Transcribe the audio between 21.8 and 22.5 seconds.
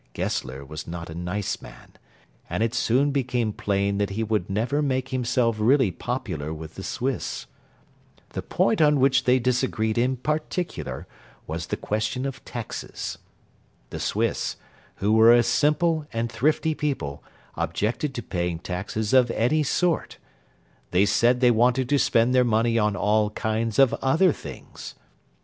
to spend their